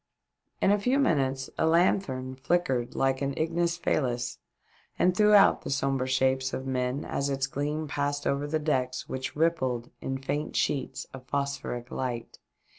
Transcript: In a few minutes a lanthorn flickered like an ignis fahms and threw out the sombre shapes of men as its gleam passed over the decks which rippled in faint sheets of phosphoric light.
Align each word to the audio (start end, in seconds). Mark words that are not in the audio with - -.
In 0.63 0.71
a 0.71 0.79
few 0.79 0.97
minutes 0.97 1.51
a 1.59 1.67
lanthorn 1.67 2.33
flickered 2.33 2.95
like 2.95 3.21
an 3.21 3.35
ignis 3.37 3.77
fahms 3.77 4.39
and 4.97 5.15
threw 5.15 5.35
out 5.35 5.61
the 5.61 5.69
sombre 5.69 6.07
shapes 6.07 6.53
of 6.53 6.65
men 6.65 7.05
as 7.05 7.29
its 7.29 7.45
gleam 7.45 7.87
passed 7.87 8.25
over 8.25 8.47
the 8.47 8.57
decks 8.57 9.07
which 9.07 9.35
rippled 9.35 9.91
in 10.01 10.17
faint 10.17 10.55
sheets 10.55 11.05
of 11.13 11.27
phosphoric 11.27 11.91
light. 11.91 12.39